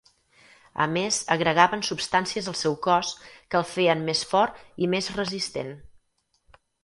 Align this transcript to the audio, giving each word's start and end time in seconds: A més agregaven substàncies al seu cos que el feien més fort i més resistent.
A 0.85 0.85
més 0.93 1.19
agregaven 1.35 1.83
substàncies 1.89 2.47
al 2.51 2.55
seu 2.63 2.77
cos 2.87 3.11
que 3.27 3.59
el 3.61 3.67
feien 3.73 4.01
més 4.09 4.25
fort 4.33 4.59
i 4.87 4.91
més 4.95 5.11
resistent. 5.19 5.73